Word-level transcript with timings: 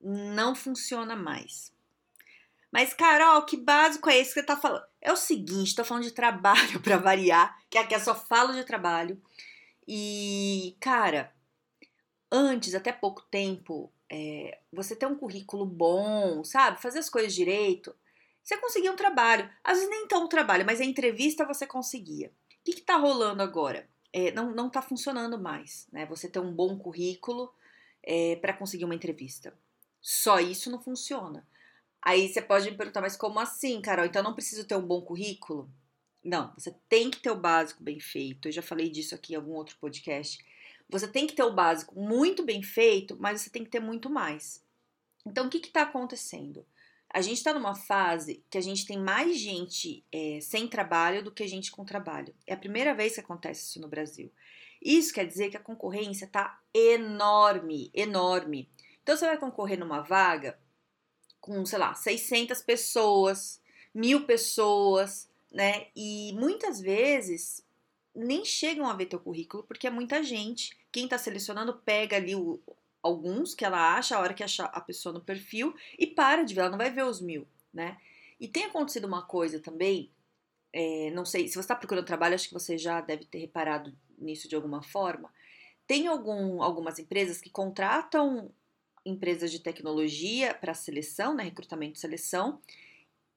não 0.00 0.54
funciona 0.54 1.14
mais. 1.14 1.72
Mas, 2.72 2.94
Carol, 2.94 3.42
que 3.44 3.56
básico 3.56 4.08
é 4.08 4.18
esse 4.18 4.32
que 4.32 4.40
você 4.40 4.46
tá 4.46 4.56
falando? 4.56 4.84
É 5.00 5.12
o 5.12 5.16
seguinte, 5.16 5.74
tô 5.74 5.84
falando 5.84 6.04
de 6.04 6.12
trabalho 6.12 6.80
para 6.82 6.96
variar, 6.96 7.58
que 7.68 7.78
aqui 7.78 7.94
eu 7.94 8.00
só 8.00 8.14
falo 8.14 8.52
de 8.52 8.64
trabalho. 8.64 9.20
E, 9.86 10.76
cara, 10.80 11.34
antes, 12.30 12.74
até 12.74 12.92
pouco 12.92 13.22
tempo, 13.22 13.92
é, 14.08 14.58
você 14.72 14.94
ter 14.94 15.06
um 15.06 15.16
currículo 15.16 15.66
bom, 15.66 16.44
sabe? 16.44 16.80
Fazer 16.80 17.00
as 17.00 17.10
coisas 17.10 17.34
direito, 17.34 17.94
você 18.42 18.56
conseguia 18.56 18.92
um 18.92 18.96
trabalho. 18.96 19.50
Às 19.64 19.78
vezes 19.78 19.90
nem 19.90 20.06
tão 20.06 20.24
um 20.24 20.28
trabalho, 20.28 20.64
mas 20.64 20.80
a 20.80 20.84
entrevista 20.84 21.44
você 21.44 21.66
conseguia. 21.66 22.28
O 22.28 22.64
que, 22.64 22.74
que 22.74 22.82
tá 22.82 22.96
rolando 22.96 23.42
agora? 23.42 23.88
É, 24.12 24.30
não, 24.32 24.52
não 24.52 24.70
tá 24.70 24.82
funcionando 24.82 25.38
mais, 25.38 25.88
né? 25.92 26.06
Você 26.06 26.28
ter 26.28 26.40
um 26.40 26.52
bom 26.52 26.78
currículo 26.78 27.52
é, 28.02 28.36
para 28.36 28.52
conseguir 28.52 28.84
uma 28.84 28.94
entrevista. 28.94 29.56
Só 30.00 30.40
isso 30.40 30.70
não 30.70 30.80
funciona. 30.80 31.46
Aí 32.02 32.28
você 32.28 32.40
pode 32.40 32.70
me 32.70 32.76
perguntar, 32.76 33.00
mas 33.00 33.16
como 33.16 33.38
assim, 33.38 33.80
Carol? 33.80 34.06
Então 34.06 34.22
não 34.22 34.34
preciso 34.34 34.66
ter 34.66 34.74
um 34.74 34.86
bom 34.86 35.02
currículo? 35.02 35.70
Não, 36.22 36.52
você 36.56 36.74
tem 36.88 37.10
que 37.10 37.20
ter 37.20 37.30
o 37.30 37.40
básico 37.40 37.82
bem 37.82 38.00
feito. 38.00 38.48
Eu 38.48 38.52
já 38.52 38.62
falei 38.62 38.88
disso 38.88 39.14
aqui 39.14 39.32
em 39.32 39.36
algum 39.36 39.52
outro 39.52 39.76
podcast. 39.78 40.38
Você 40.88 41.06
tem 41.06 41.26
que 41.26 41.34
ter 41.34 41.42
o 41.42 41.52
básico 41.52 41.98
muito 41.98 42.42
bem 42.44 42.62
feito, 42.62 43.16
mas 43.20 43.40
você 43.40 43.50
tem 43.50 43.64
que 43.64 43.70
ter 43.70 43.80
muito 43.80 44.10
mais. 44.10 44.64
Então, 45.26 45.46
o 45.46 45.50
que 45.50 45.58
está 45.58 45.82
acontecendo? 45.82 46.66
A 47.12 47.20
gente 47.20 47.38
está 47.38 47.52
numa 47.52 47.74
fase 47.74 48.44
que 48.48 48.56
a 48.56 48.60
gente 48.60 48.86
tem 48.86 48.98
mais 48.98 49.36
gente 49.36 50.04
é, 50.12 50.38
sem 50.40 50.68
trabalho 50.68 51.22
do 51.22 51.32
que 51.32 51.46
gente 51.46 51.70
com 51.70 51.84
trabalho. 51.84 52.34
É 52.46 52.54
a 52.54 52.58
primeira 52.58 52.94
vez 52.94 53.14
que 53.14 53.20
acontece 53.20 53.64
isso 53.64 53.80
no 53.80 53.88
Brasil. 53.88 54.32
Isso 54.80 55.12
quer 55.12 55.26
dizer 55.26 55.50
que 55.50 55.56
a 55.56 55.60
concorrência 55.62 56.24
está 56.24 56.58
enorme, 56.72 57.90
enorme. 57.92 58.68
Então 59.02 59.16
você 59.16 59.26
vai 59.26 59.38
concorrer 59.38 59.78
numa 59.78 60.00
vaga 60.00 60.58
com, 61.40 61.64
sei 61.64 61.78
lá, 61.78 61.94
600 61.94 62.60
pessoas, 62.62 63.60
mil 63.94 64.26
pessoas, 64.26 65.28
né? 65.50 65.88
E 65.96 66.32
muitas 66.34 66.80
vezes 66.80 67.64
nem 68.14 68.44
chegam 68.44 68.86
a 68.86 68.94
ver 68.94 69.06
teu 69.06 69.18
currículo 69.18 69.64
porque 69.64 69.86
é 69.86 69.90
muita 69.90 70.22
gente. 70.22 70.76
Quem 70.92 71.04
está 71.04 71.16
selecionando 71.16 71.74
pega 71.74 72.16
ali 72.16 72.34
o, 72.34 72.60
alguns 73.02 73.54
que 73.54 73.64
ela 73.64 73.96
acha, 73.96 74.16
a 74.16 74.20
hora 74.20 74.34
que 74.34 74.44
achar 74.44 74.66
a 74.66 74.80
pessoa 74.80 75.12
no 75.12 75.20
perfil 75.20 75.74
e 75.98 76.06
para 76.06 76.42
de 76.42 76.54
ver, 76.54 76.60
ela 76.62 76.70
não 76.70 76.78
vai 76.78 76.90
ver 76.90 77.04
os 77.04 77.20
mil, 77.20 77.46
né? 77.72 77.98
E 78.38 78.48
tem 78.48 78.64
acontecido 78.64 79.06
uma 79.06 79.22
coisa 79.22 79.60
também, 79.60 80.10
é, 80.72 81.10
não 81.10 81.24
sei, 81.24 81.46
se 81.46 81.54
você 81.54 81.60
está 81.60 81.74
procurando 81.74 82.06
trabalho, 82.06 82.34
acho 82.34 82.48
que 82.48 82.54
você 82.54 82.78
já 82.78 83.00
deve 83.00 83.24
ter 83.24 83.38
reparado 83.38 83.94
nisso 84.18 84.48
de 84.48 84.54
alguma 84.54 84.82
forma. 84.82 85.32
Tem 85.86 86.06
algum, 86.06 86.62
algumas 86.62 86.98
empresas 86.98 87.40
que 87.40 87.50
contratam 87.50 88.50
empresas 89.10 89.50
de 89.50 89.58
tecnologia 89.58 90.54
para 90.54 90.74
seleção, 90.74 91.34
né, 91.34 91.44
recrutamento 91.44 91.98
e 91.98 92.00
seleção, 92.00 92.60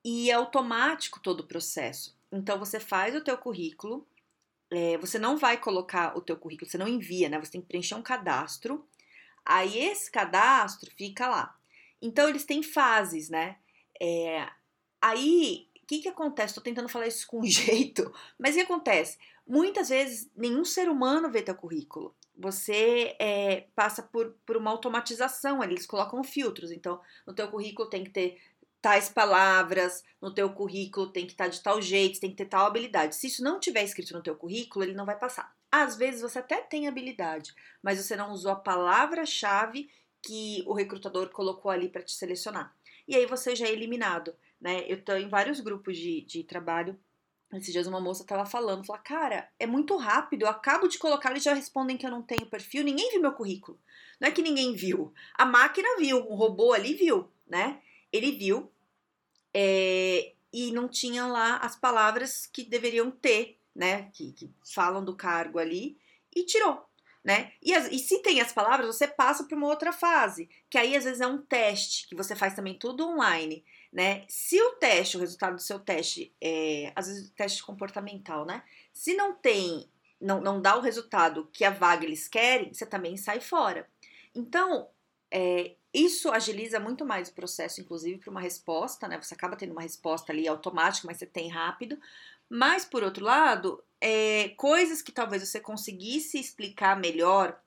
e 0.03 0.29
é 0.29 0.33
automático 0.33 1.19
todo 1.19 1.41
o 1.41 1.47
processo. 1.47 2.15
Então 2.31 2.57
você 2.59 2.79
faz 2.79 3.15
o 3.15 3.23
teu 3.23 3.37
currículo, 3.37 4.07
é, 4.71 4.97
você 4.97 5.19
não 5.19 5.37
vai 5.37 5.57
colocar 5.57 6.17
o 6.17 6.21
teu 6.21 6.35
currículo, 6.35 6.69
você 6.69 6.77
não 6.77 6.87
envia, 6.87 7.29
né? 7.29 7.39
Você 7.39 7.51
tem 7.51 7.61
que 7.61 7.67
preencher 7.67 7.95
um 7.95 8.01
cadastro. 8.01 8.87
Aí 9.45 9.77
esse 9.77 10.11
cadastro 10.11 10.91
fica 10.97 11.27
lá. 11.27 11.55
Então 12.01 12.27
eles 12.27 12.43
têm 12.43 12.63
fases, 12.63 13.29
né? 13.29 13.57
É, 14.01 14.49
aí 15.01 15.69
o 15.81 15.85
que, 15.85 15.99
que 15.99 16.09
acontece? 16.09 16.51
Estou 16.51 16.63
tentando 16.63 16.89
falar 16.89 17.07
isso 17.07 17.27
com 17.27 17.43
jeito, 17.45 18.11
mas 18.37 18.55
o 18.55 18.57
que 18.57 18.63
acontece? 18.63 19.17
Muitas 19.45 19.89
vezes 19.89 20.29
nenhum 20.35 20.65
ser 20.65 20.89
humano 20.89 21.29
vê 21.29 21.41
teu 21.41 21.55
currículo 21.55 22.15
você 22.35 23.15
é, 23.19 23.67
passa 23.75 24.01
por, 24.01 24.35
por 24.45 24.57
uma 24.57 24.71
automatização, 24.71 25.63
eles 25.63 25.85
colocam 25.85 26.23
filtros. 26.23 26.71
Então, 26.71 26.99
no 27.25 27.33
teu 27.33 27.47
currículo 27.47 27.89
tem 27.89 28.03
que 28.03 28.09
ter 28.09 28.39
tais 28.81 29.07
palavras, 29.07 30.03
no 30.21 30.33
teu 30.33 30.49
currículo 30.49 31.09
tem 31.09 31.25
que 31.25 31.31
estar 31.31 31.47
de 31.47 31.61
tal 31.61 31.81
jeito, 31.81 32.19
tem 32.19 32.31
que 32.31 32.35
ter 32.35 32.47
tal 32.47 32.65
habilidade. 32.65 33.15
Se 33.15 33.27
isso 33.27 33.41
não 33.43 33.59
tiver 33.59 33.83
escrito 33.83 34.13
no 34.13 34.21
teu 34.21 34.35
currículo, 34.35 34.83
ele 34.83 34.93
não 34.93 35.05
vai 35.05 35.17
passar. 35.17 35.55
Às 35.71 35.95
vezes 35.95 36.21
você 36.21 36.39
até 36.39 36.61
tem 36.61 36.87
habilidade, 36.87 37.53
mas 37.81 37.97
você 37.97 38.15
não 38.15 38.31
usou 38.31 38.51
a 38.51 38.57
palavra-chave 38.57 39.89
que 40.21 40.63
o 40.67 40.73
recrutador 40.73 41.29
colocou 41.29 41.71
ali 41.71 41.87
para 41.87 42.03
te 42.03 42.11
selecionar. 42.11 42.75
E 43.07 43.15
aí 43.15 43.25
você 43.25 43.55
já 43.55 43.67
é 43.67 43.71
eliminado, 43.71 44.35
né? 44.59 44.85
Eu 44.87 44.97
estou 44.97 45.17
em 45.17 45.29
vários 45.29 45.59
grupos 45.59 45.97
de, 45.97 46.21
de 46.21 46.43
trabalho 46.43 46.99
esses 47.57 47.71
dias 47.71 47.87
uma 47.87 47.99
moça 47.99 48.25
tava 48.25 48.45
falando, 48.45 48.85
falou, 48.85 49.01
cara, 49.03 49.49
é 49.59 49.65
muito 49.65 49.95
rápido, 49.95 50.43
eu 50.43 50.49
acabo 50.49 50.87
de 50.87 50.97
colocar, 50.97 51.31
eles 51.31 51.43
já 51.43 51.53
respondem 51.53 51.97
que 51.97 52.05
eu 52.05 52.11
não 52.11 52.21
tenho 52.21 52.45
perfil, 52.45 52.83
ninguém 52.83 53.11
viu 53.11 53.21
meu 53.21 53.33
currículo. 53.33 53.79
Não 54.19 54.27
é 54.27 54.31
que 54.31 54.41
ninguém 54.41 54.73
viu, 54.73 55.13
a 55.33 55.45
máquina 55.45 55.97
viu, 55.97 56.17
um 56.17 56.35
robô 56.35 56.73
ali 56.73 56.93
viu, 56.93 57.29
né? 57.47 57.81
Ele 58.11 58.31
viu 58.31 58.71
é, 59.53 60.33
e 60.51 60.71
não 60.71 60.87
tinha 60.87 61.25
lá 61.25 61.57
as 61.57 61.75
palavras 61.75 62.45
que 62.45 62.63
deveriam 62.63 63.11
ter, 63.11 63.59
né? 63.75 64.09
Que, 64.13 64.31
que 64.31 64.51
falam 64.73 65.03
do 65.03 65.15
cargo 65.15 65.59
ali 65.59 65.97
e 66.35 66.45
tirou, 66.45 66.85
né? 67.23 67.51
E, 67.61 67.73
as, 67.73 67.91
e, 67.91 67.99
se 67.99 68.21
tem 68.21 68.39
as 68.41 68.53
palavras, 68.53 68.87
você 68.87 69.07
passa 69.07 69.43
para 69.43 69.57
uma 69.57 69.67
outra 69.67 69.91
fase, 69.91 70.49
que 70.69 70.77
aí 70.77 70.95
às 70.95 71.03
vezes 71.03 71.21
é 71.21 71.27
um 71.27 71.41
teste, 71.41 72.07
que 72.07 72.15
você 72.15 72.35
faz 72.35 72.55
também 72.55 72.77
tudo 72.77 73.07
online 73.07 73.63
né? 73.93 74.25
Se 74.27 74.59
o 74.59 74.71
teste, 74.71 75.17
o 75.17 75.19
resultado 75.19 75.55
do 75.55 75.61
seu 75.61 75.79
teste, 75.79 76.35
é, 76.41 76.91
às 76.95 77.07
vezes 77.07 77.29
teste 77.31 77.63
comportamental, 77.63 78.43
né? 78.43 78.63
Se 78.91 79.13
não 79.13 79.35
tem, 79.35 79.87
não, 80.19 80.41
não 80.41 80.59
dá 80.59 80.75
o 80.75 80.81
resultado 80.81 81.47
que 81.53 81.63
a 81.63 81.69
vaga 81.69 82.03
eles 82.03 82.27
querem, 82.27 82.73
você 82.73 82.87
também 82.87 83.15
sai 83.15 83.39
fora. 83.39 83.87
Então, 84.33 84.89
é, 85.29 85.75
isso 85.93 86.31
agiliza 86.31 86.79
muito 86.79 87.05
mais 87.05 87.29
o 87.29 87.33
processo, 87.33 87.81
inclusive, 87.81 88.17
para 88.17 88.31
uma 88.31 88.41
resposta, 88.41 89.07
né? 89.07 89.21
Você 89.21 89.35
acaba 89.35 89.55
tendo 89.55 89.73
uma 89.73 89.81
resposta 89.83 90.31
ali 90.31 90.47
automática, 90.47 91.05
mas 91.05 91.17
você 91.17 91.27
tem 91.27 91.47
rápido. 91.49 91.99
Mas, 92.49 92.83
por 92.83 93.03
outro 93.03 93.23
lado, 93.23 93.83
é, 94.01 94.49
coisas 94.57 95.03
que 95.03 95.11
talvez 95.11 95.47
você 95.47 95.59
conseguisse 95.59 96.39
explicar 96.39 96.99
melhor 96.99 97.61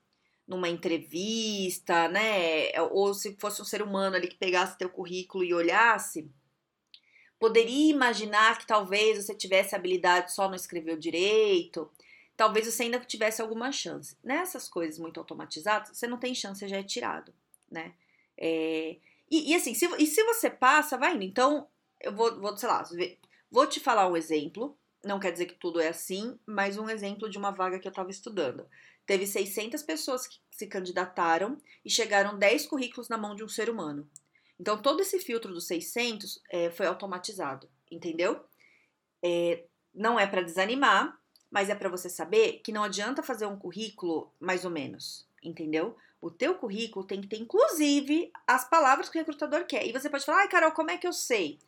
numa 0.46 0.68
entrevista, 0.68 2.08
né? 2.08 2.70
Ou 2.90 3.12
se 3.12 3.36
fosse 3.38 3.60
um 3.60 3.64
ser 3.64 3.82
humano 3.82 4.16
ali 4.16 4.28
que 4.28 4.36
pegasse 4.36 4.78
teu 4.78 4.88
currículo 4.88 5.42
e 5.44 5.52
olhasse, 5.52 6.30
poderia 7.38 7.90
imaginar 7.90 8.58
que 8.58 8.66
talvez 8.66 9.24
você 9.24 9.34
tivesse 9.34 9.74
habilidade 9.74 10.32
só 10.32 10.48
não 10.48 10.54
escrever 10.54 10.98
direito, 10.98 11.90
talvez 12.36 12.66
você 12.66 12.84
ainda 12.84 13.00
tivesse 13.00 13.42
alguma 13.42 13.72
chance. 13.72 14.16
Nessas 14.22 14.68
coisas 14.68 14.98
muito 14.98 15.18
automatizadas, 15.18 15.96
você 15.96 16.06
não 16.06 16.18
tem 16.18 16.34
chance, 16.34 16.60
você 16.60 16.68
já 16.68 16.78
é 16.78 16.82
tirado, 16.82 17.32
né? 17.70 17.94
É, 18.38 18.96
e, 19.30 19.52
e, 19.52 19.54
assim, 19.54 19.74
se, 19.74 19.86
e 19.98 20.06
se 20.06 20.22
você 20.24 20.48
passa, 20.48 20.96
vai 20.96 21.14
indo. 21.14 21.24
Então, 21.24 21.66
eu 22.00 22.14
vou, 22.14 22.38
vou, 22.40 22.56
sei 22.56 22.68
lá, 22.68 22.84
vou 23.50 23.66
te 23.66 23.80
falar 23.80 24.08
um 24.08 24.16
exemplo, 24.16 24.76
não 25.04 25.18
quer 25.18 25.32
dizer 25.32 25.46
que 25.46 25.54
tudo 25.54 25.80
é 25.80 25.88
assim, 25.88 26.38
mas 26.46 26.78
um 26.78 26.88
exemplo 26.88 27.28
de 27.28 27.38
uma 27.38 27.50
vaga 27.50 27.78
que 27.78 27.88
eu 27.88 27.90
estava 27.90 28.10
estudando. 28.10 28.66
Teve 29.06 29.26
600 29.26 29.82
pessoas 29.82 30.26
que 30.26 30.38
se 30.50 30.66
candidataram 30.66 31.56
e 31.84 31.90
chegaram 31.90 32.38
10 32.38 32.66
currículos 32.66 33.08
na 33.08 33.16
mão 33.16 33.34
de 33.34 33.44
um 33.44 33.48
ser 33.48 33.70
humano. 33.70 34.08
Então, 34.58 34.80
todo 34.80 35.00
esse 35.00 35.18
filtro 35.20 35.52
dos 35.52 35.66
600 35.66 36.42
é, 36.50 36.70
foi 36.70 36.86
automatizado, 36.86 37.68
entendeu? 37.90 38.44
É, 39.22 39.64
não 39.94 40.18
é 40.18 40.26
para 40.26 40.42
desanimar, 40.42 41.18
mas 41.50 41.68
é 41.68 41.74
para 41.74 41.88
você 41.88 42.08
saber 42.08 42.60
que 42.64 42.72
não 42.72 42.82
adianta 42.82 43.22
fazer 43.22 43.46
um 43.46 43.56
currículo 43.56 44.32
mais 44.40 44.64
ou 44.64 44.70
menos, 44.70 45.26
entendeu? 45.42 45.96
O 46.20 46.30
teu 46.30 46.54
currículo 46.54 47.06
tem 47.06 47.20
que 47.20 47.28
ter, 47.28 47.38
inclusive, 47.38 48.32
as 48.46 48.68
palavras 48.68 49.08
que 49.08 49.16
o 49.16 49.20
recrutador 49.20 49.64
quer. 49.66 49.86
E 49.86 49.92
você 49.92 50.10
pode 50.10 50.24
falar, 50.24 50.40
ai, 50.40 50.48
Carol, 50.48 50.72
como 50.72 50.90
é 50.90 50.96
que 50.96 51.06
eu 51.06 51.12
sei? 51.12 51.58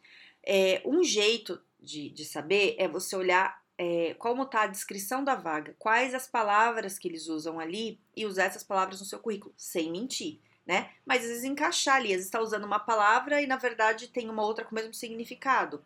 É, 0.43 0.83
um 0.85 1.05
jeito 1.05 1.61
de, 1.79 2.11
de 2.11 2.25
saber 2.25 2.75
é 2.79 2.89
você 2.89 3.15
olhar 3.15 3.63
é, 3.79 4.15
como 4.19 4.43
está 4.43 4.63
a 4.63 4.67
descrição 4.67 5.23
da 5.23 5.37
vaga, 5.37 5.75
quais 5.79 6.13
as 6.13 6.27
palavras 6.27 6.99
que 6.99 7.07
eles 7.07 7.29
usam 7.29 7.61
ali 7.61 8.01
e 8.17 8.27
usar 8.27 8.45
essas 8.45 8.65
palavras 8.65 9.01
no 9.01 9.07
seu 9.07 9.21
currículo, 9.21 9.55
sem 9.57 9.91
mentir, 9.91 10.41
né? 10.67 10.91
Mas 11.07 11.23
às 11.23 11.29
vezes 11.29 11.45
encaixar 11.45 11.97
ali, 11.97 12.09
às 12.09 12.17
vezes 12.17 12.27
está 12.27 12.41
usando 12.41 12.65
uma 12.65 12.81
palavra 12.81 13.41
e 13.41 13.47
na 13.47 13.57
verdade 13.57 14.09
tem 14.09 14.29
uma 14.29 14.43
outra 14.43 14.65
com 14.65 14.73
o 14.73 14.75
mesmo 14.75 14.93
significado. 14.93 15.83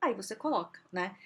Aí 0.00 0.14
você 0.14 0.34
coloca, 0.34 0.80
né? 0.92 1.16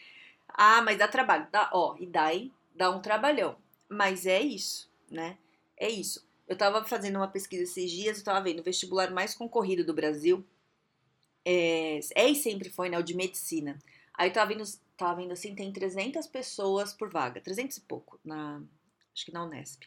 Ah, 0.48 0.82
mas 0.82 0.98
dá 0.98 1.08
trabalho. 1.08 1.48
Dá, 1.50 1.70
ó, 1.72 1.96
e 1.98 2.06
daí 2.06 2.52
dá 2.74 2.90
um 2.90 3.00
trabalhão. 3.00 3.56
Mas 3.88 4.26
é 4.26 4.40
isso, 4.40 4.90
né? 5.10 5.38
É 5.76 5.88
isso. 5.88 6.26
Eu 6.46 6.56
tava 6.56 6.84
fazendo 6.84 7.16
uma 7.16 7.28
pesquisa 7.28 7.62
esses 7.62 7.90
dias, 7.90 8.18
eu 8.18 8.24
tava 8.24 8.42
vendo 8.42 8.60
o 8.60 8.62
vestibular 8.62 9.10
mais 9.10 9.34
concorrido 9.34 9.84
do 9.84 9.94
Brasil 9.94 10.44
é, 11.44 12.00
é 12.14 12.28
e 12.28 12.34
sempre 12.34 12.70
foi, 12.70 12.88
né, 12.88 12.98
o 12.98 13.02
de 13.02 13.14
medicina. 13.14 13.78
Aí 14.14 14.28
eu 14.28 14.32
tava 14.32 14.48
vendo, 14.48 14.64
tava 14.96 15.16
vendo 15.16 15.32
assim, 15.32 15.54
tem 15.54 15.72
300 15.72 16.26
pessoas 16.26 16.92
por 16.92 17.10
vaga, 17.10 17.40
300 17.40 17.76
e 17.76 17.80
pouco, 17.82 18.18
na, 18.24 18.62
acho 19.14 19.24
que 19.24 19.32
na 19.32 19.44
Unesp. 19.44 19.84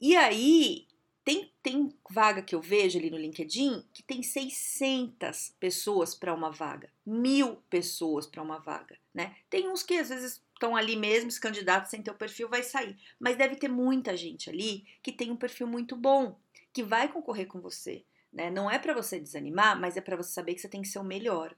E 0.00 0.14
aí, 0.14 0.86
tem, 1.26 1.52
tem 1.60 1.92
vaga 2.08 2.40
que 2.40 2.54
eu 2.54 2.60
vejo 2.60 2.98
ali 2.98 3.10
no 3.10 3.18
LinkedIn 3.18 3.84
que 3.92 4.00
tem 4.00 4.22
600 4.22 5.56
pessoas 5.58 6.14
para 6.14 6.32
uma 6.32 6.52
vaga, 6.52 6.88
mil 7.04 7.56
pessoas 7.68 8.26
para 8.26 8.40
uma 8.40 8.60
vaga, 8.60 8.96
né? 9.12 9.34
Tem 9.50 9.68
uns 9.68 9.82
que 9.82 9.98
às 9.98 10.08
vezes 10.08 10.40
estão 10.54 10.76
ali 10.76 10.94
mesmo, 10.94 11.28
os 11.28 11.38
candidatos 11.38 11.90
sem 11.90 12.00
ter 12.00 12.12
o 12.12 12.14
perfil 12.14 12.48
vai 12.48 12.62
sair, 12.62 12.96
mas 13.18 13.36
deve 13.36 13.56
ter 13.56 13.68
muita 13.68 14.16
gente 14.16 14.48
ali 14.48 14.86
que 15.02 15.10
tem 15.10 15.32
um 15.32 15.36
perfil 15.36 15.66
muito 15.66 15.96
bom, 15.96 16.38
que 16.72 16.84
vai 16.84 17.12
concorrer 17.12 17.48
com 17.48 17.60
você, 17.60 18.04
né? 18.32 18.48
Não 18.48 18.70
é 18.70 18.78
para 18.78 18.94
você 18.94 19.18
desanimar, 19.18 19.80
mas 19.80 19.96
é 19.96 20.00
para 20.00 20.16
você 20.16 20.30
saber 20.30 20.54
que 20.54 20.60
você 20.60 20.68
tem 20.68 20.82
que 20.82 20.88
ser 20.88 21.00
o 21.00 21.04
melhor. 21.04 21.56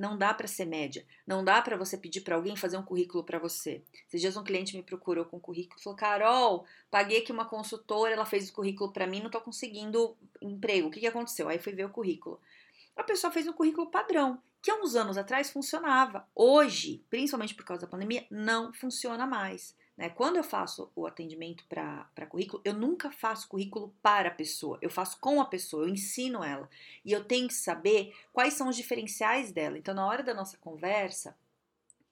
Não 0.00 0.16
dá 0.16 0.32
para 0.32 0.48
ser 0.48 0.64
média. 0.64 1.04
Não 1.26 1.44
dá 1.44 1.60
para 1.60 1.76
você 1.76 1.94
pedir 1.94 2.22
para 2.22 2.34
alguém 2.34 2.56
fazer 2.56 2.78
um 2.78 2.82
currículo 2.82 3.22
para 3.22 3.38
você. 3.38 3.82
Esses 4.08 4.22
dias 4.22 4.34
um 4.34 4.42
cliente 4.42 4.74
me 4.74 4.82
procurou 4.82 5.26
com 5.26 5.36
um 5.36 5.40
currículo 5.40 5.78
e 5.78 5.82
falou: 5.84 5.94
Carol, 5.94 6.64
paguei 6.90 7.18
aqui 7.18 7.30
uma 7.30 7.44
consultora, 7.44 8.14
ela 8.14 8.24
fez 8.24 8.48
o 8.48 8.52
currículo 8.54 8.94
para 8.94 9.06
mim, 9.06 9.20
não 9.20 9.28
tô 9.28 9.38
conseguindo 9.42 10.16
emprego. 10.40 10.88
O 10.88 10.90
que, 10.90 11.00
que 11.00 11.06
aconteceu? 11.06 11.50
Aí 11.50 11.58
fui 11.58 11.74
ver 11.74 11.84
o 11.84 11.90
currículo. 11.90 12.40
A 12.96 13.04
pessoa 13.04 13.30
fez 13.30 13.46
um 13.46 13.52
currículo 13.52 13.90
padrão, 13.90 14.42
que 14.62 14.70
há 14.70 14.76
uns 14.76 14.96
anos 14.96 15.18
atrás 15.18 15.50
funcionava. 15.50 16.26
Hoje, 16.34 17.04
principalmente 17.10 17.54
por 17.54 17.66
causa 17.66 17.82
da 17.82 17.90
pandemia, 17.90 18.26
não 18.30 18.72
funciona 18.72 19.26
mais. 19.26 19.76
Né? 20.00 20.08
Quando 20.08 20.36
eu 20.36 20.42
faço 20.42 20.90
o 20.96 21.06
atendimento 21.06 21.62
para 21.68 22.26
currículo, 22.26 22.62
eu 22.64 22.72
nunca 22.72 23.12
faço 23.12 23.46
currículo 23.46 23.94
para 24.00 24.30
a 24.30 24.34
pessoa, 24.34 24.78
eu 24.80 24.88
faço 24.88 25.20
com 25.20 25.42
a 25.42 25.44
pessoa, 25.44 25.84
eu 25.84 25.90
ensino 25.90 26.42
ela. 26.42 26.70
E 27.04 27.12
eu 27.12 27.22
tenho 27.22 27.46
que 27.46 27.52
saber 27.52 28.16
quais 28.32 28.54
são 28.54 28.70
os 28.70 28.76
diferenciais 28.76 29.52
dela. 29.52 29.76
Então, 29.76 29.92
na 29.92 30.06
hora 30.06 30.22
da 30.22 30.32
nossa 30.32 30.56
conversa, 30.56 31.36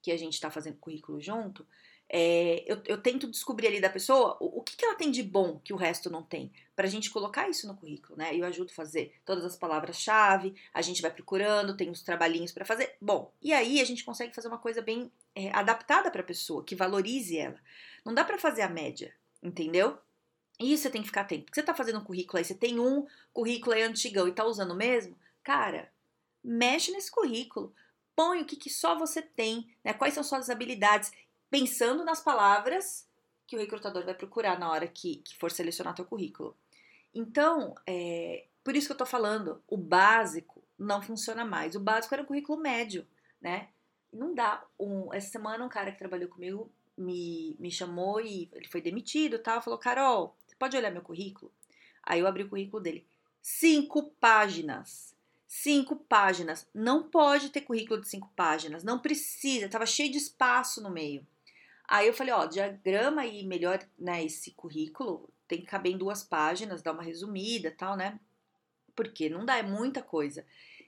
que 0.02 0.12
a 0.12 0.18
gente 0.18 0.34
está 0.34 0.50
fazendo 0.50 0.76
currículo 0.76 1.18
junto, 1.18 1.66
é, 2.10 2.64
eu, 2.66 2.80
eu, 2.86 2.98
tento 3.02 3.30
descobrir 3.30 3.66
ali 3.66 3.80
da 3.80 3.90
pessoa 3.90 4.36
o, 4.40 4.60
o 4.60 4.62
que, 4.62 4.76
que, 4.76 4.84
ela 4.84 4.94
tem 4.94 5.10
de 5.10 5.22
bom 5.22 5.60
que 5.62 5.74
o 5.74 5.76
resto 5.76 6.08
não 6.08 6.22
tem, 6.22 6.50
para 6.74 6.86
a 6.86 6.90
gente 6.90 7.10
colocar 7.10 7.48
isso 7.48 7.66
no 7.66 7.76
currículo, 7.76 8.16
né? 8.16 8.34
Eu 8.34 8.46
ajudo 8.46 8.70
a 8.70 8.74
fazer 8.74 9.14
todas 9.26 9.44
as 9.44 9.56
palavras-chave, 9.56 10.54
a 10.72 10.80
gente 10.80 11.02
vai 11.02 11.10
procurando, 11.10 11.76
tem 11.76 11.90
uns 11.90 12.02
trabalhinhos 12.02 12.50
para 12.50 12.64
fazer. 12.64 12.96
Bom, 13.00 13.30
e 13.42 13.52
aí 13.52 13.80
a 13.80 13.84
gente 13.84 14.04
consegue 14.04 14.34
fazer 14.34 14.48
uma 14.48 14.58
coisa 14.58 14.80
bem 14.80 15.12
é, 15.34 15.50
adaptada 15.50 16.10
para 16.10 16.22
a 16.22 16.24
pessoa, 16.24 16.64
que 16.64 16.74
valorize 16.74 17.36
ela. 17.36 17.60
Não 18.04 18.14
dá 18.14 18.24
para 18.24 18.38
fazer 18.38 18.62
a 18.62 18.68
média, 18.70 19.14
entendeu? 19.42 19.98
E 20.58 20.72
isso 20.72 20.84
você 20.84 20.90
tem 20.90 21.02
que 21.02 21.08
ficar 21.08 21.22
atento. 21.22 21.44
Porque 21.44 21.60
você 21.60 21.66
tá 21.66 21.74
fazendo 21.74 21.98
um 21.98 22.04
currículo 22.04 22.38
aí, 22.38 22.44
você 22.44 22.54
tem 22.54 22.80
um 22.80 23.06
currículo 23.34 23.74
aí 23.74 23.82
antigão 23.82 24.26
e 24.26 24.32
tá 24.32 24.44
usando 24.44 24.70
o 24.70 24.76
mesmo, 24.76 25.14
cara, 25.42 25.92
mexe 26.42 26.90
nesse 26.90 27.10
currículo. 27.10 27.74
Põe 28.16 28.42
o 28.42 28.44
que, 28.44 28.56
que 28.56 28.70
só 28.70 28.98
você 28.98 29.22
tem, 29.22 29.68
né? 29.84 29.92
Quais 29.92 30.14
são 30.14 30.24
suas 30.24 30.50
habilidades 30.50 31.12
pensando 31.50 32.04
nas 32.04 32.20
palavras 32.20 33.08
que 33.46 33.56
o 33.56 33.58
recrutador 33.58 34.04
vai 34.04 34.14
procurar 34.14 34.58
na 34.58 34.70
hora 34.70 34.86
que, 34.86 35.16
que 35.16 35.36
for 35.36 35.50
selecionar 35.50 35.94
teu 35.94 36.04
currículo. 36.04 36.56
Então, 37.14 37.74
é, 37.86 38.46
por 38.62 38.76
isso 38.76 38.86
que 38.86 38.92
eu 38.92 38.98
tô 38.98 39.06
falando, 39.06 39.62
o 39.66 39.76
básico 39.76 40.62
não 40.78 41.02
funciona 41.02 41.44
mais. 41.44 41.74
O 41.74 41.80
básico 41.80 42.14
era 42.14 42.22
o 42.22 42.26
currículo 42.26 42.60
médio, 42.60 43.06
né? 43.40 43.68
Não 44.12 44.34
dá. 44.34 44.64
Um, 44.78 45.12
essa 45.12 45.30
semana 45.30 45.64
um 45.64 45.68
cara 45.68 45.90
que 45.90 45.98
trabalhou 45.98 46.28
comigo 46.28 46.70
me, 46.96 47.56
me 47.58 47.70
chamou 47.70 48.20
e 48.20 48.50
ele 48.52 48.68
foi 48.68 48.80
demitido 48.80 49.38
tal, 49.38 49.62
falou, 49.62 49.78
Carol, 49.78 50.36
você 50.46 50.54
pode 50.56 50.76
olhar 50.76 50.90
meu 50.90 51.02
currículo? 51.02 51.50
Aí 52.02 52.20
eu 52.20 52.26
abri 52.26 52.42
o 52.42 52.48
currículo 52.48 52.82
dele. 52.82 53.06
Cinco 53.40 54.10
páginas. 54.20 55.16
Cinco 55.46 55.96
páginas. 55.96 56.68
Não 56.74 57.08
pode 57.08 57.50
ter 57.50 57.62
currículo 57.62 58.00
de 58.00 58.08
cinco 58.08 58.30
páginas. 58.36 58.84
Não 58.84 58.98
precisa. 58.98 59.68
Tava 59.68 59.86
cheio 59.86 60.12
de 60.12 60.18
espaço 60.18 60.82
no 60.82 60.90
meio. 60.90 61.26
Aí 61.88 62.06
eu 62.06 62.12
falei, 62.12 62.34
ó, 62.34 62.44
diagrama 62.44 63.22
aí 63.22 63.46
melhor, 63.46 63.82
né, 63.98 64.22
esse 64.22 64.50
currículo, 64.50 65.28
tem 65.48 65.60
que 65.60 65.66
caber 65.66 65.92
em 65.92 65.98
duas 65.98 66.22
páginas, 66.22 66.82
dá 66.82 66.92
uma 66.92 67.02
resumida, 67.02 67.74
tal, 67.76 67.96
né? 67.96 68.20
Porque 68.94 69.30
não 69.30 69.46
dá, 69.46 69.56
é 69.56 69.62
muita 69.62 70.02
coisa. 70.02 70.44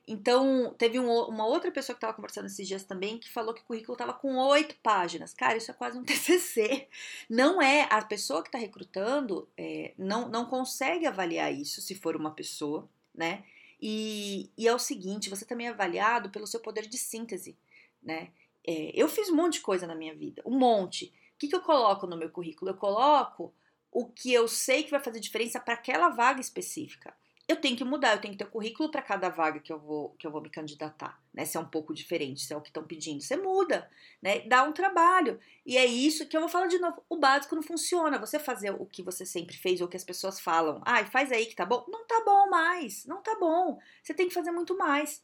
Então, 0.06 0.74
teve 0.76 0.98
um, 0.98 1.10
uma 1.28 1.46
outra 1.46 1.70
pessoa 1.70 1.94
que 1.94 1.98
estava 1.98 2.12
conversando 2.12 2.46
esses 2.46 2.66
dias 2.66 2.84
também 2.84 3.18
que 3.18 3.30
falou 3.30 3.54
que 3.54 3.62
o 3.62 3.64
currículo 3.64 3.94
estava 3.94 4.12
com 4.12 4.36
oito 4.36 4.74
páginas. 4.82 5.32
Cara, 5.32 5.56
isso 5.56 5.70
é 5.70 5.74
quase 5.74 5.98
um 5.98 6.02
TCC. 6.04 6.88
Não 7.28 7.62
é, 7.62 7.86
a 7.90 8.04
pessoa 8.04 8.42
que 8.42 8.48
está 8.48 8.58
recrutando 8.58 9.48
é, 9.56 9.94
não, 9.96 10.28
não 10.28 10.46
consegue 10.46 11.06
avaliar 11.06 11.52
isso 11.52 11.80
se 11.80 11.94
for 11.94 12.16
uma 12.16 12.32
pessoa, 12.32 12.88
né? 13.14 13.44
E, 13.80 14.50
e 14.58 14.68
é 14.68 14.74
o 14.74 14.78
seguinte, 14.78 15.30
você 15.30 15.44
também 15.44 15.68
é 15.68 15.70
avaliado 15.70 16.28
pelo 16.28 16.46
seu 16.46 16.60
poder 16.60 16.86
de 16.86 16.98
síntese, 16.98 17.56
né? 18.02 18.30
É, 18.66 18.92
eu 18.94 19.08
fiz 19.08 19.28
um 19.28 19.36
monte 19.36 19.54
de 19.54 19.60
coisa 19.60 19.86
na 19.86 19.94
minha 19.94 20.14
vida, 20.14 20.42
um 20.44 20.58
monte. 20.58 21.06
O 21.34 21.38
que, 21.38 21.48
que 21.48 21.56
eu 21.56 21.62
coloco 21.62 22.06
no 22.06 22.16
meu 22.16 22.30
currículo? 22.30 22.70
Eu 22.70 22.76
coloco 22.76 23.54
o 23.90 24.06
que 24.06 24.32
eu 24.32 24.46
sei 24.46 24.82
que 24.82 24.90
vai 24.90 25.00
fazer 25.00 25.20
diferença 25.20 25.58
para 25.58 25.74
aquela 25.74 26.10
vaga 26.10 26.40
específica. 26.40 27.14
Eu 27.50 27.56
tenho 27.56 27.76
que 27.76 27.82
mudar, 27.82 28.14
eu 28.14 28.20
tenho 28.20 28.32
que 28.32 28.38
ter 28.38 28.44
um 28.44 28.50
currículo 28.50 28.92
para 28.92 29.02
cada 29.02 29.28
vaga 29.28 29.58
que 29.58 29.72
eu 29.72 29.78
vou 29.80 30.10
que 30.10 30.24
eu 30.24 30.30
vou 30.30 30.40
me 30.40 30.48
candidatar, 30.48 31.20
né? 31.34 31.44
Se 31.44 31.56
é 31.56 31.60
um 31.60 31.64
pouco 31.64 31.92
diferente, 31.92 32.42
se 32.42 32.54
é 32.54 32.56
o 32.56 32.60
que 32.60 32.68
estão 32.68 32.84
pedindo, 32.84 33.20
você 33.20 33.36
muda, 33.36 33.90
né? 34.22 34.38
Dá 34.42 34.62
um 34.62 34.70
trabalho. 34.70 35.40
E 35.66 35.76
é 35.76 35.84
isso 35.84 36.28
que 36.28 36.36
eu 36.36 36.40
vou 36.42 36.48
falar 36.48 36.68
de 36.68 36.78
novo. 36.78 37.02
O 37.08 37.16
básico 37.16 37.56
não 37.56 37.62
funciona. 37.62 38.20
Você 38.20 38.38
fazer 38.38 38.70
o 38.70 38.86
que 38.86 39.02
você 39.02 39.26
sempre 39.26 39.56
fez 39.56 39.80
ou 39.80 39.88
o 39.88 39.90
que 39.90 39.96
as 39.96 40.04
pessoas 40.04 40.38
falam, 40.38 40.80
ai, 40.84 41.02
ah, 41.02 41.06
faz 41.06 41.32
aí 41.32 41.44
que 41.46 41.56
tá 41.56 41.66
bom. 41.66 41.84
Não 41.88 42.06
tá 42.06 42.22
bom 42.24 42.48
mais, 42.48 43.04
não 43.04 43.20
tá 43.20 43.34
bom. 43.34 43.80
Você 44.00 44.14
tem 44.14 44.28
que 44.28 44.34
fazer 44.34 44.52
muito 44.52 44.78
mais. 44.78 45.20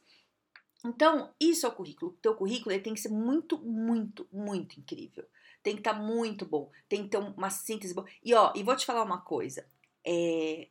Então, 0.87 1.33
isso 1.39 1.65
é 1.65 1.69
o 1.69 1.73
currículo. 1.73 2.11
O 2.11 2.15
teu 2.15 2.33
currículo 2.33 2.73
ele 2.73 2.83
tem 2.83 2.93
que 2.93 2.99
ser 2.99 3.09
muito, 3.09 3.57
muito, 3.59 4.27
muito 4.31 4.79
incrível. 4.79 5.25
Tem 5.61 5.73
que 5.73 5.81
estar 5.81 5.95
tá 5.95 5.99
muito 5.99 6.45
bom. 6.45 6.71
Tem 6.87 7.03
que 7.03 7.09
ter 7.09 7.17
uma 7.17 7.49
síntese 7.49 7.93
boa. 7.93 8.07
E 8.23 8.33
ó, 8.33 8.53
e 8.55 8.63
vou 8.63 8.75
te 8.75 8.85
falar 8.85 9.03
uma 9.03 9.19
coisa. 9.19 9.67
É, 10.05 10.69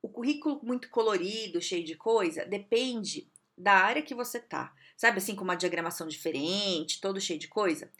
o 0.00 0.08
currículo 0.08 0.60
muito 0.62 0.88
colorido, 0.88 1.60
cheio 1.60 1.84
de 1.84 1.94
coisa, 1.94 2.44
depende 2.46 3.30
da 3.56 3.72
área 3.74 4.02
que 4.02 4.14
você 4.14 4.40
tá. 4.40 4.74
Sabe 4.96 5.18
assim, 5.18 5.34
com 5.34 5.44
uma 5.44 5.56
diagramação 5.56 6.06
diferente, 6.06 7.00
todo 7.00 7.20
cheio 7.20 7.38
de 7.38 7.48
coisa? 7.48 7.92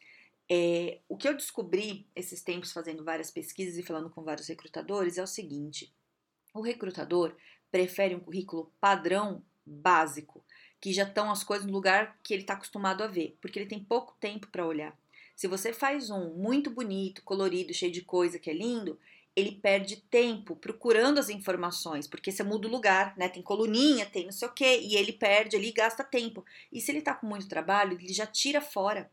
É, 0.51 1.01
o 1.09 1.17
que 1.17 1.29
eu 1.29 1.35
descobri 1.35 2.07
esses 2.15 2.43
tempos 2.43 2.73
fazendo 2.73 3.05
várias 3.05 3.31
pesquisas 3.31 3.79
e 3.79 3.83
falando 3.83 4.11
com 4.11 4.23
vários 4.23 4.49
recrutadores 4.49 5.19
é 5.19 5.23
o 5.23 5.27
seguinte: 5.27 5.95
o 6.55 6.61
recrutador 6.61 7.37
prefere 7.71 8.15
um 8.15 8.21
currículo 8.21 8.73
padrão 8.81 9.43
básico 9.67 10.45
que 10.85 10.93
já 10.93 11.05
estão 11.05 11.31
as 11.31 11.43
coisas 11.43 11.67
no 11.67 11.73
lugar 11.73 12.19
que 12.23 12.35
ele 12.35 12.43
está 12.43 12.53
acostumado 12.53 13.03
a 13.03 13.07
ver, 13.07 13.39
porque 13.41 13.59
ele 13.59 13.65
tem 13.65 13.83
pouco 13.83 14.15
tempo 14.21 14.49
para 14.49 14.67
olhar. 14.67 14.95
Se 15.35 15.49
você 15.49 15.73
faz 15.73 16.11
um 16.11 16.35
muito 16.35 16.69
bonito, 16.69 17.23
colorido, 17.23 17.73
cheio 17.73 17.91
de 17.91 18.03
coisa 18.03 18.39
que 18.39 18.51
é 18.51 18.53
lindo, 18.53 19.01
ele 19.35 19.53
perde 19.53 19.97
tempo 19.97 20.55
procurando 20.55 21.19
as 21.19 21.31
informações, 21.31 22.07
porque 22.07 22.31
você 22.31 22.43
muda 22.43 22.69
o 22.69 22.71
lugar, 22.71 23.17
né? 23.17 23.31
Tem 23.31 23.43
coluninha, 23.43 24.05
tem 24.05 24.27
não 24.27 24.33
sei 24.33 24.47
o 24.47 24.53
quê, 24.53 24.79
e 24.83 24.95
ele 24.95 25.15
perde 25.15 25.57
ali, 25.57 25.73
gasta 25.73 26.05
tempo. 26.05 26.45
E 26.71 26.83
se 26.83 26.93
ele 26.93 27.01
tá 27.01 27.15
com 27.15 27.27
muito 27.27 27.49
trabalho, 27.49 27.99
ele 27.99 28.13
já 28.13 28.27
tira 28.27 28.61
fora, 28.61 29.11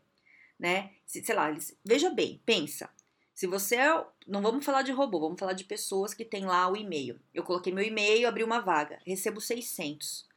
né? 0.58 0.90
Sei 1.06 1.34
lá, 1.34 1.56
veja 1.82 2.10
bem, 2.10 2.38
pensa. 2.44 2.90
Se 3.34 3.46
você 3.46 3.76
é, 3.76 4.06
não 4.26 4.42
vamos 4.42 4.62
falar 4.62 4.82
de 4.82 4.92
robô, 4.92 5.18
vamos 5.18 5.40
falar 5.40 5.54
de 5.54 5.64
pessoas 5.64 6.12
que 6.12 6.22
têm 6.22 6.44
lá 6.44 6.70
o 6.70 6.76
e-mail. 6.76 7.18
Eu 7.32 7.42
coloquei 7.42 7.72
meu 7.72 7.82
e-mail, 7.82 8.28
abri 8.28 8.44
uma 8.44 8.60
vaga, 8.60 8.98
recebo 9.06 9.40
600. 9.40 10.30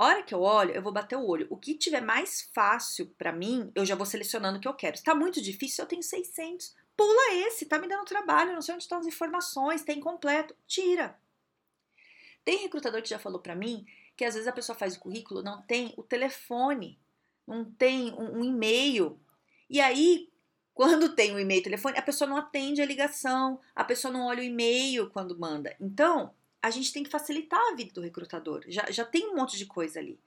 A 0.00 0.06
hora 0.06 0.22
que 0.22 0.34
eu 0.34 0.40
olho, 0.40 0.70
eu 0.70 0.80
vou 0.80 0.90
bater 0.90 1.14
o 1.16 1.26
olho. 1.26 1.46
O 1.50 1.58
que 1.58 1.74
tiver 1.74 2.00
mais 2.00 2.48
fácil 2.54 3.14
para 3.18 3.30
mim, 3.30 3.70
eu 3.74 3.84
já 3.84 3.94
vou 3.94 4.06
selecionando 4.06 4.56
o 4.56 4.60
que 4.60 4.66
eu 4.66 4.72
quero. 4.72 4.96
Se 4.96 5.04
tá 5.04 5.14
muito 5.14 5.42
difícil, 5.42 5.84
eu 5.84 5.86
tenho 5.86 6.02
600. 6.02 6.74
Pula 6.96 7.34
esse, 7.46 7.66
tá 7.66 7.78
me 7.78 7.86
dando 7.86 8.06
trabalho, 8.06 8.54
não 8.54 8.62
sei 8.62 8.74
onde 8.74 8.84
estão 8.84 8.98
as 8.98 9.06
informações, 9.06 9.82
tem 9.82 10.00
completo. 10.00 10.56
Tira. 10.66 11.20
Tem 12.42 12.62
recrutador 12.62 13.02
que 13.02 13.10
já 13.10 13.18
falou 13.18 13.40
para 13.40 13.54
mim 13.54 13.84
que 14.16 14.24
às 14.24 14.32
vezes 14.32 14.48
a 14.48 14.52
pessoa 14.52 14.74
faz 14.74 14.96
o 14.96 15.00
currículo, 15.00 15.42
não 15.42 15.60
tem 15.60 15.92
o 15.98 16.02
telefone, 16.02 16.98
não 17.46 17.62
tem 17.70 18.10
um, 18.14 18.38
um 18.38 18.44
e-mail. 18.44 19.20
E 19.68 19.82
aí, 19.82 20.32
quando 20.72 21.14
tem 21.14 21.34
um 21.34 21.38
e-mail 21.38 21.62
telefone, 21.62 21.98
a 21.98 22.02
pessoa 22.02 22.26
não 22.26 22.38
atende 22.38 22.80
a 22.80 22.86
ligação, 22.86 23.60
a 23.74 23.84
pessoa 23.84 24.10
não 24.10 24.28
olha 24.28 24.40
o 24.40 24.44
e-mail 24.44 25.10
quando 25.10 25.38
manda. 25.38 25.76
Então, 25.78 26.34
a 26.62 26.70
gente 26.70 26.92
tem 26.92 27.02
que 27.02 27.10
facilitar 27.10 27.60
a 27.60 27.74
vida 27.74 27.92
do 27.92 28.00
recrutador. 28.00 28.62
Já, 28.68 28.90
já 28.90 29.04
tem 29.04 29.28
um 29.28 29.36
monte 29.36 29.56
de 29.56 29.66
coisa 29.66 29.98
ali. 29.98 30.18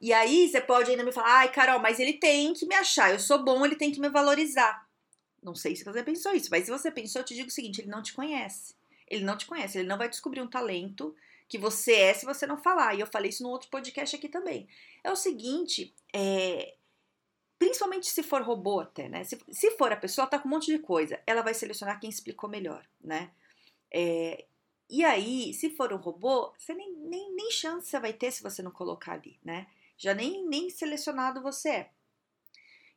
E 0.00 0.12
aí 0.12 0.48
você 0.48 0.60
pode 0.60 0.90
ainda 0.90 1.04
me 1.04 1.12
falar, 1.12 1.40
ai, 1.40 1.52
Carol, 1.52 1.78
mas 1.78 2.00
ele 2.00 2.14
tem 2.14 2.52
que 2.54 2.66
me 2.66 2.74
achar, 2.74 3.12
eu 3.12 3.20
sou 3.20 3.42
bom, 3.42 3.64
ele 3.64 3.76
tem 3.76 3.92
que 3.92 4.00
me 4.00 4.08
valorizar. 4.08 4.88
Não 5.42 5.54
sei 5.54 5.74
se 5.74 5.84
você 5.84 6.02
pensou 6.02 6.32
isso, 6.32 6.48
mas 6.50 6.64
se 6.64 6.70
você 6.70 6.90
pensou, 6.90 7.20
eu 7.20 7.24
te 7.24 7.34
digo 7.34 7.48
o 7.48 7.52
seguinte: 7.52 7.80
ele 7.80 7.90
não 7.90 8.02
te 8.02 8.12
conhece. 8.12 8.74
Ele 9.08 9.24
não 9.24 9.36
te 9.36 9.46
conhece, 9.46 9.78
ele 9.78 9.88
não 9.88 9.98
vai 9.98 10.08
descobrir 10.08 10.40
um 10.40 10.46
talento 10.46 11.14
que 11.48 11.58
você 11.58 11.92
é 11.92 12.14
se 12.14 12.24
você 12.24 12.46
não 12.46 12.56
falar. 12.56 12.94
E 12.94 13.00
eu 13.00 13.06
falei 13.06 13.30
isso 13.30 13.42
no 13.42 13.48
outro 13.48 13.68
podcast 13.68 14.14
aqui 14.14 14.28
também. 14.28 14.68
É 15.02 15.10
o 15.10 15.16
seguinte, 15.16 15.92
é, 16.12 16.74
principalmente 17.58 18.08
se 18.08 18.22
for 18.22 18.42
robô 18.42 18.80
até, 18.80 19.08
né? 19.08 19.24
Se, 19.24 19.38
se 19.50 19.72
for 19.72 19.92
a 19.92 19.96
pessoa, 19.96 20.26
tá 20.26 20.38
com 20.38 20.46
um 20.46 20.50
monte 20.52 20.70
de 20.70 20.78
coisa, 20.78 21.20
ela 21.26 21.42
vai 21.42 21.54
selecionar 21.54 21.98
quem 21.98 22.08
explicou 22.08 22.48
melhor, 22.48 22.86
né? 23.02 23.30
É, 23.92 24.44
E 24.90 25.04
aí, 25.04 25.54
se 25.54 25.70
for 25.70 25.92
um 25.92 25.98
robô, 25.98 26.52
você 26.58 26.74
nem, 26.74 26.92
nem, 26.96 27.32
nem 27.32 27.50
chance 27.52 27.88
você 27.88 28.00
vai 28.00 28.12
ter 28.12 28.32
se 28.32 28.42
você 28.42 28.60
não 28.60 28.72
colocar 28.72 29.12
ali, 29.12 29.38
né? 29.44 29.68
Já 29.96 30.12
nem, 30.12 30.44
nem 30.48 30.68
selecionado 30.68 31.40
você 31.40 31.68
é. 31.68 31.90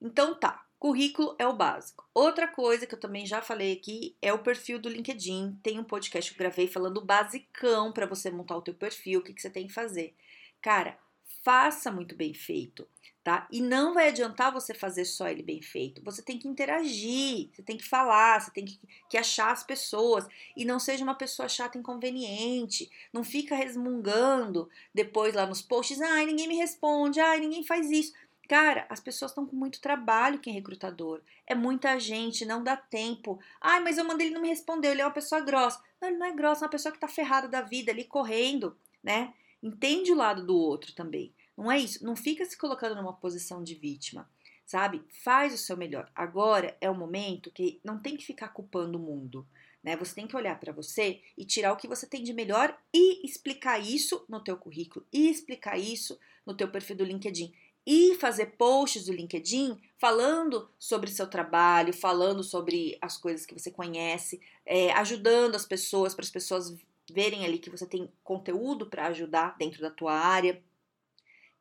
Então 0.01 0.33
tá, 0.33 0.65
currículo 0.79 1.35
é 1.37 1.45
o 1.47 1.55
básico. 1.55 2.03
Outra 2.11 2.47
coisa 2.47 2.87
que 2.87 2.95
eu 2.95 2.99
também 2.99 3.27
já 3.27 3.43
falei 3.43 3.73
aqui 3.73 4.17
é 4.23 4.33
o 4.33 4.39
perfil 4.39 4.79
do 4.79 4.89
LinkedIn. 4.89 5.59
Tem 5.61 5.79
um 5.79 5.83
podcast 5.83 6.31
que 6.31 6.35
eu 6.35 6.43
gravei 6.43 6.67
falando 6.67 6.99
basicão 6.99 7.91
para 7.91 8.07
você 8.07 8.31
montar 8.31 8.57
o 8.57 8.61
teu 8.63 8.73
perfil, 8.73 9.19
o 9.19 9.23
que, 9.23 9.31
que 9.31 9.41
você 9.41 9.49
tem 9.49 9.67
que 9.67 9.73
fazer. 9.73 10.15
Cara, 10.61 10.97
faça 11.43 11.91
muito 11.91 12.15
bem 12.15 12.33
feito 12.33 12.87
tá? 13.23 13.47
E 13.49 13.61
não 13.61 13.93
vai 13.93 14.09
adiantar 14.09 14.51
você 14.51 14.73
fazer 14.73 15.05
só 15.05 15.29
ele 15.29 15.41
bem 15.41 15.61
feito. 15.61 16.03
Você 16.03 16.21
tem 16.21 16.37
que 16.37 16.47
interagir, 16.47 17.49
você 17.53 17.63
tem 17.63 17.77
que 17.77 17.87
falar, 17.87 18.41
você 18.41 18.51
tem 18.51 18.65
que, 18.65 18.79
que 19.09 19.17
achar 19.17 19.51
as 19.51 19.63
pessoas 19.63 20.27
e 20.57 20.65
não 20.65 20.77
seja 20.77 21.03
uma 21.03 21.15
pessoa 21.15 21.47
chata 21.47 21.77
inconveniente. 21.77 22.91
Não 23.13 23.23
fica 23.23 23.55
resmungando 23.55 24.69
depois 24.93 25.33
lá 25.33 25.45
nos 25.45 25.61
posts, 25.61 26.01
ai, 26.01 26.25
ninguém 26.25 26.47
me 26.47 26.55
responde, 26.55 27.21
ai, 27.21 27.39
ninguém 27.39 27.63
faz 27.63 27.89
isso. 27.89 28.13
Cara, 28.49 28.85
as 28.89 28.99
pessoas 28.99 29.31
estão 29.31 29.45
com 29.45 29.55
muito 29.55 29.79
trabalho 29.79 30.39
quem 30.39 30.51
é 30.51 30.55
recrutador. 30.57 31.21
É 31.47 31.55
muita 31.55 31.97
gente, 31.97 32.45
não 32.45 32.61
dá 32.61 32.75
tempo. 32.75 33.39
Ai, 33.61 33.79
mas 33.79 33.97
eu 33.97 34.03
mandei 34.03 34.27
ele 34.27 34.35
não 34.35 34.41
me 34.41 34.49
respondeu, 34.49 34.91
ele 34.91 35.01
é 35.01 35.05
uma 35.05 35.11
pessoa 35.11 35.39
grossa. 35.39 35.81
Não, 36.01 36.09
ele 36.09 36.17
não 36.17 36.25
é 36.25 36.33
grossa, 36.33 36.63
é 36.63 36.65
uma 36.65 36.71
pessoa 36.71 36.91
que 36.91 36.99
tá 36.99 37.07
ferrada 37.07 37.47
da 37.47 37.61
vida 37.61 37.91
ali 37.91 38.03
correndo, 38.03 38.77
né? 39.01 39.33
Entende 39.61 40.11
o 40.11 40.15
lado 40.15 40.45
do 40.45 40.57
outro 40.57 40.93
também. 40.93 41.33
Não 41.57 41.71
é 41.71 41.79
isso. 41.79 42.03
Não 42.03 42.15
fica 42.15 42.45
se 42.45 42.57
colocando 42.57 42.95
numa 42.95 43.13
posição 43.13 43.63
de 43.63 43.75
vítima, 43.75 44.29
sabe? 44.65 45.01
Faz 45.23 45.53
o 45.53 45.57
seu 45.57 45.77
melhor. 45.77 46.09
Agora 46.15 46.75
é 46.81 46.89
o 46.89 46.95
momento 46.95 47.51
que 47.51 47.79
não 47.83 47.99
tem 47.99 48.17
que 48.17 48.25
ficar 48.25 48.49
culpando 48.49 48.97
o 48.97 49.01
mundo. 49.01 49.45
Né? 49.83 49.95
Você 49.97 50.15
tem 50.15 50.27
que 50.27 50.35
olhar 50.35 50.59
para 50.59 50.71
você 50.71 51.21
e 51.37 51.43
tirar 51.45 51.73
o 51.73 51.77
que 51.77 51.87
você 51.87 52.07
tem 52.07 52.23
de 52.23 52.33
melhor 52.33 52.77
e 52.93 53.25
explicar 53.25 53.79
isso 53.79 54.25
no 54.29 54.39
teu 54.39 54.57
currículo 54.57 55.05
e 55.11 55.29
explicar 55.29 55.77
isso 55.77 56.17
no 56.45 56.55
teu 56.55 56.69
perfil 56.69 56.95
do 56.95 57.03
LinkedIn 57.03 57.53
e 57.85 58.15
fazer 58.15 58.53
posts 58.57 59.05
do 59.05 59.13
LinkedIn 59.13 59.77
falando 59.97 60.69
sobre 60.79 61.11
seu 61.11 61.27
trabalho, 61.27 61.93
falando 61.93 62.41
sobre 62.41 62.97
as 63.01 63.17
coisas 63.17 63.45
que 63.45 63.53
você 63.53 63.69
conhece, 63.69 64.39
é, 64.65 64.91
ajudando 64.93 65.55
as 65.55 65.65
pessoas 65.65 66.15
para 66.15 66.23
as 66.23 66.31
pessoas 66.31 66.73
verem 67.11 67.43
ali 67.45 67.59
que 67.59 67.69
você 67.69 67.85
tem 67.85 68.09
conteúdo 68.23 68.85
para 68.85 69.07
ajudar 69.07 69.57
dentro 69.57 69.81
da 69.81 69.89
tua 69.89 70.13
área 70.13 70.61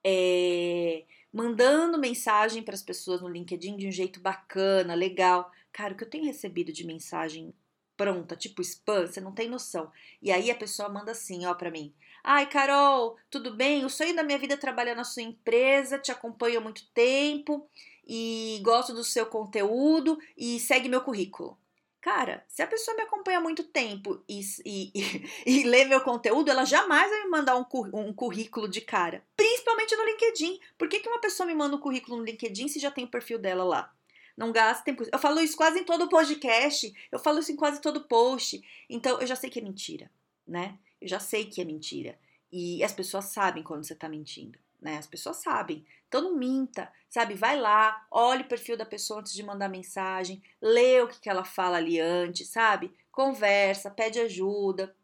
é, 0.04 1.04
mandando 1.32 1.99
mensagem 1.99 2.62
para 2.62 2.75
as 2.75 2.82
pessoas 2.82 3.21
no 3.21 3.28
LinkedIn 3.28 3.76
de 3.76 3.88
um 3.88 3.92
jeito 3.92 4.21
bacana, 4.21 4.94
legal. 4.94 5.50
Cara, 5.73 5.94
o 5.94 5.97
que 5.97 6.04
eu 6.04 6.11
tenho 6.11 6.25
recebido 6.25 6.73
de 6.73 6.87
mensagem 6.87 7.54
pronta, 7.97 8.37
tipo 8.37 8.62
spam, 8.62 9.06
você 9.06 9.21
não 9.21 9.32
tem 9.32 9.49
noção. 9.49 9.90
E 10.21 10.30
aí 10.32 10.50
a 10.50 10.54
pessoa 10.54 10.88
manda 10.88 11.12
assim, 11.12 11.47
ó, 11.47 11.54
para 11.54 11.71
mim. 11.71 11.94
Ai, 12.25 12.49
Carol, 12.49 13.16
tudo 13.30 13.54
bem? 13.54 13.85
O 13.85 13.90
sonho 13.90 14.14
da 14.14 14.23
minha 14.23 14.38
vida 14.38 14.54
é 14.54 14.56
trabalhar 14.56 14.94
na 14.94 15.04
sua 15.04 15.23
empresa, 15.23 15.99
te 15.99 16.12
acompanho 16.12 16.59
há 16.59 16.61
muito 16.61 16.87
tempo 16.92 17.68
e 18.06 18.61
gosto 18.62 18.92
do 18.92 19.04
seu 19.04 19.26
conteúdo 19.26 20.18
e 20.37 20.59
segue 20.61 20.88
meu 20.88 21.00
currículo. 21.00 21.59
Cara, 22.00 22.44
se 22.49 22.61
a 22.61 22.66
pessoa 22.66 22.97
me 22.97 23.02
acompanha 23.04 23.38
há 23.38 23.40
muito 23.40 23.62
tempo 23.62 24.21
e, 24.28 24.40
e, 24.64 24.90
e, 24.92 25.25
e 25.47 25.62
lê 25.62 25.85
meu 25.85 26.00
conteúdo, 26.00 26.50
ela 26.50 26.64
jamais 26.64 27.09
vai 27.09 27.23
me 27.23 27.30
mandar 27.30 27.56
um, 27.56 27.64
um, 27.94 28.12
currículo 28.12 28.68
de 28.68 28.80
cara. 28.80 29.25
Principalmente 29.62 29.97
no 29.97 30.04
LinkedIn. 30.04 30.61
Por 30.76 30.88
que, 30.88 31.00
que 31.00 31.09
uma 31.09 31.21
pessoa 31.21 31.47
me 31.47 31.54
manda 31.54 31.76
um 31.76 31.81
currículo 31.81 32.16
no 32.16 32.25
LinkedIn 32.25 32.69
se 32.69 32.81
já 32.81 32.90
tem 32.90 33.04
o 33.04 33.09
perfil 33.11 33.38
dela 33.38 33.64
lá? 33.64 33.95
Não 34.37 34.50
gasta 34.50 34.85
tempo. 34.85 35.04
Eu 35.12 35.19
falo 35.19 35.40
isso 35.40 35.57
quase 35.57 35.78
em 35.78 35.85
todo 35.85 36.09
podcast. 36.09 36.92
Eu 37.11 37.19
falo 37.19 37.38
isso 37.38 37.52
em 37.52 37.57
quase 37.57 37.81
todo 37.81 38.04
post. 38.04 38.62
Então, 38.88 39.21
eu 39.21 39.26
já 39.26 39.37
sei 39.37 39.50
que 39.50 39.61
é 39.61 39.62
mentira, 39.62 40.11
né? 40.47 40.78
Eu 41.00 41.09
já 41.09 41.21
sei 41.21 41.45
que 41.45 41.61
é 41.61 41.64
mentira. 41.64 42.19
E 42.50 42.83
as 42.83 42.92
pessoas 42.92 43.26
sabem 43.26 43.62
quando 43.62 43.85
você 43.85 43.95
tá 43.95 44.09
mentindo 44.09 44.59
né? 44.83 44.99
As 44.99 45.07
pessoas 45.07 45.37
sabem. 45.37 45.87
Então 46.09 46.21
não 46.21 46.37
minta, 46.37 46.92
sabe? 47.09 47.35
Vai 47.35 47.59
lá, 47.59 48.04
olhe 48.11 48.42
o 48.42 48.49
perfil 48.49 48.76
da 48.76 48.85
pessoa 48.85 49.21
antes 49.21 49.33
de 49.33 49.42
mandar 49.42 49.69
mensagem, 49.69 50.42
lê 50.61 51.00
o 51.00 51.09
que, 51.09 51.21
que 51.21 51.31
ela 51.31 51.45
fala 51.45 51.76
ali 51.76 52.00
antes, 52.00 52.49
sabe? 52.49 52.92
Conversa, 53.11 53.90
pede 53.90 54.21
ajuda. 54.21 54.95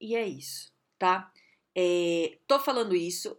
E 0.00 0.14
é 0.14 0.26
isso, 0.26 0.70
tá? 0.98 1.32
É, 1.74 2.38
tô 2.46 2.60
falando 2.60 2.94
isso, 2.94 3.36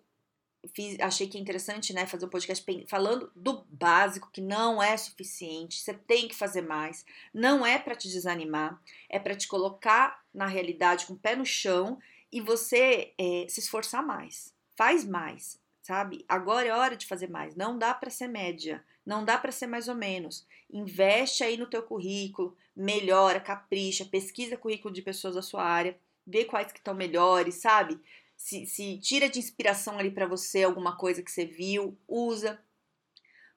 fiz, 0.73 0.99
achei 0.99 1.27
que 1.27 1.37
é 1.37 1.41
interessante, 1.41 1.93
né, 1.93 2.05
fazer 2.05 2.25
um 2.25 2.29
podcast 2.29 2.65
falando 2.87 3.31
do 3.35 3.65
básico, 3.69 4.29
que 4.31 4.41
não 4.41 4.81
é 4.81 4.95
suficiente, 4.97 5.79
você 5.79 5.93
tem 5.93 6.27
que 6.27 6.35
fazer 6.35 6.61
mais, 6.61 7.05
não 7.33 7.65
é 7.65 7.77
para 7.77 7.95
te 7.95 8.09
desanimar, 8.09 8.81
é 9.09 9.19
para 9.19 9.35
te 9.35 9.47
colocar 9.47 10.23
na 10.33 10.47
realidade 10.47 11.05
com 11.05 11.13
o 11.13 11.19
pé 11.19 11.35
no 11.35 11.45
chão 11.45 11.99
e 12.31 12.41
você 12.41 13.13
é, 13.17 13.45
se 13.47 13.59
esforçar 13.59 14.05
mais, 14.05 14.53
Faz 14.75 15.05
mais, 15.05 15.57
sabe? 15.81 16.25
Agora 16.27 16.67
é 16.67 16.73
hora 16.73 16.97
de 16.97 17.05
fazer 17.05 17.29
mais. 17.29 17.55
Não 17.55 17.77
dá 17.77 17.93
para 17.93 18.09
ser 18.09 18.27
média, 18.27 18.83
não 19.05 19.23
dá 19.23 19.37
para 19.37 19.51
ser 19.51 19.67
mais 19.67 19.87
ou 19.87 19.95
menos. 19.95 20.45
Investe 20.69 21.43
aí 21.43 21.55
no 21.55 21.65
teu 21.65 21.81
currículo, 21.81 22.57
melhora, 22.75 23.39
capricha, 23.39 24.03
pesquisa 24.03 24.57
currículo 24.57 24.93
de 24.93 25.01
pessoas 25.01 25.35
da 25.35 25.41
sua 25.41 25.63
área, 25.63 25.97
vê 26.27 26.43
quais 26.43 26.71
que 26.71 26.79
estão 26.79 26.93
melhores, 26.93 27.55
sabe? 27.55 27.99
Se, 28.37 28.65
se 28.65 28.97
tira 28.99 29.29
de 29.29 29.39
inspiração 29.39 29.97
ali 29.97 30.11
para 30.11 30.27
você 30.27 30.63
alguma 30.63 30.95
coisa 30.95 31.23
que 31.23 31.31
você 31.31 31.45
viu, 31.45 31.97
usa 32.07 32.59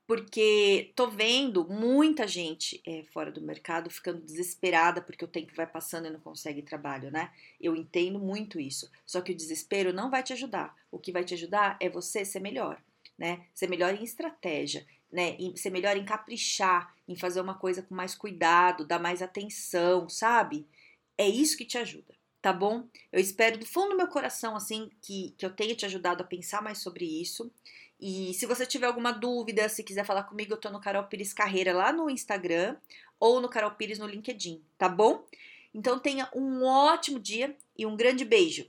porque 0.09 0.91
tô 0.97 1.07
vendo 1.11 1.69
muita 1.69 2.27
gente 2.27 2.81
é, 2.87 3.05
fora 3.13 3.31
do 3.31 3.43
mercado 3.43 3.91
ficando 3.91 4.23
desesperada 4.23 5.03
porque 5.03 5.23
o 5.23 5.29
tempo 5.29 5.53
vai 5.55 5.67
passando 5.67 6.07
e 6.07 6.11
não 6.11 6.19
consegue 6.19 6.63
trabalho, 6.63 7.11
né? 7.11 7.31
Eu 7.61 7.77
entendo 7.77 8.19
muito 8.19 8.59
isso. 8.59 8.91
Só 9.05 9.21
que 9.21 9.33
o 9.33 9.37
desespero 9.37 9.93
não 9.93 10.11
vai 10.11 10.23
te 10.23 10.33
ajudar. 10.33 10.75
O 10.91 10.99
que 10.99 11.13
vai 11.13 11.25
te 11.25 11.35
ajudar 11.35 11.77
é 11.79 11.91
você 11.91 12.25
ser 12.25 12.41
melhor, 12.41 12.83
né? 13.19 13.45
Ser 13.53 13.69
melhor 13.69 13.95
em 13.95 14.03
estratégia, 14.03 14.87
né? 15.13 15.37
E 15.39 15.55
ser 15.59 15.69
melhor 15.69 15.95
em 15.95 16.07
caprichar, 16.07 16.97
em 17.07 17.15
fazer 17.15 17.43
uma 17.43 17.59
coisa 17.59 17.83
com 17.83 17.95
mais 17.95 18.15
cuidado, 18.15 18.87
dar 18.87 18.99
mais 18.99 19.21
atenção, 19.21 20.09
sabe? 20.09 20.67
É 21.19 21.29
isso 21.29 21.55
que 21.55 21.67
te 21.67 21.77
ajuda 21.77 22.18
tá 22.41 22.53
bom? 22.53 22.87
Eu 23.13 23.21
espero 23.21 23.59
do 23.59 23.67
fundo 23.67 23.91
do 23.91 23.97
meu 23.97 24.09
coração, 24.09 24.57
assim, 24.57 24.91
que, 25.03 25.35
que 25.37 25.45
eu 25.45 25.51
tenha 25.51 25.75
te 25.75 25.87
ajudado 25.87 26.23
a 26.23 26.27
pensar 26.27 26.63
mais 26.63 26.79
sobre 26.79 27.05
isso. 27.05 27.51
E 28.01 28.33
se 28.35 28.47
você 28.47 28.65
tiver 28.65 28.87
alguma 28.87 29.13
dúvida, 29.13 29.69
se 29.69 29.83
quiser 29.83 30.05
falar 30.05 30.23
comigo, 30.23 30.53
eu 30.53 30.57
tô 30.57 30.71
no 30.71 30.81
Carol 30.81 31.05
Pires 31.05 31.33
Carreira 31.33 31.73
lá 31.73 31.93
no 31.93 32.09
Instagram 32.09 32.77
ou 33.19 33.41
no 33.41 33.49
Carol 33.49 33.73
Pires 33.73 33.99
no 33.99 34.07
LinkedIn, 34.07 34.63
tá 34.77 34.89
bom? 34.89 35.25
Então 35.75 35.99
tenha 35.99 36.31
um 36.35 36.65
ótimo 36.65 37.19
dia 37.19 37.57
e 37.77 37.85
um 37.85 37.97
grande 37.97 38.25
beijo. 38.25 38.67